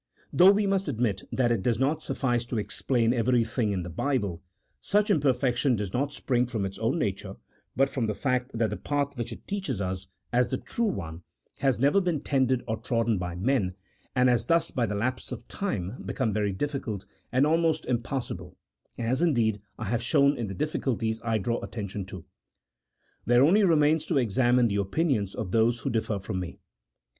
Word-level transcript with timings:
Though 0.33 0.49
we 0.49 0.65
must 0.65 0.87
admit 0.87 1.21
that 1.31 1.51
it 1.51 1.61
does 1.61 1.77
not 1.77 2.01
suffice 2.01 2.43
to 2.47 2.57
explain 2.57 3.13
everything 3.13 3.71
in 3.71 3.83
the 3.83 3.89
Bible, 3.91 4.41
such 4.81 5.09
imper 5.11 5.35
fection 5.35 5.75
does 5.75 5.93
not 5.93 6.11
spring 6.11 6.47
from 6.47 6.65
its 6.65 6.79
own 6.79 6.97
nature, 6.97 7.35
but 7.75 7.87
from 7.87 8.07
the 8.07 8.15
fact 8.15 8.49
that 8.57 8.71
the 8.71 8.77
path 8.77 9.15
which 9.15 9.31
it 9.31 9.45
teaches 9.45 9.79
us, 9.79 10.07
as 10.33 10.47
the 10.47 10.57
true 10.57 10.87
one, 10.87 11.21
has 11.59 11.77
i 11.77 11.83
114 11.83 11.83
A 11.85 11.85
THEOLOGICO 11.85 11.85
POLITICAL 11.85 11.85
TREATISE. 11.85 11.85
[CHAP. 11.85 11.85
VII. 11.85 11.85
never 11.85 12.01
been 12.01 12.21
tended 12.23 12.63
or 12.67 12.77
trodden 12.77 13.17
by 13.19 13.35
men, 13.35 13.71
and 14.15 14.27
lias 14.27 14.45
thus, 14.47 14.71
by 14.71 14.85
the 14.87 14.95
lapse 14.95 15.31
of 15.31 15.47
time, 15.47 16.01
become 16.03 16.33
veiy 16.33 16.57
difficult, 16.57 17.05
and 17.31 17.45
almost 17.45 17.85
impass 17.85 18.31
able, 18.31 18.57
as, 18.97 19.21
indeed, 19.21 19.61
I 19.77 19.83
have 19.85 20.01
shown 20.01 20.35
in 20.35 20.47
the 20.47 20.55
difficulties 20.55 21.21
I 21.23 21.37
draw 21.37 21.61
attention 21.61 22.05
to. 22.05 22.25
There 23.27 23.43
only 23.43 23.63
remains 23.63 24.07
to 24.07 24.17
examine 24.17 24.67
the 24.67 24.77
opinions 24.77 25.35
of 25.35 25.51
those 25.51 25.81
who 25.81 25.91
differ 25.91 26.17
from 26.17 26.39
me. 26.39 26.57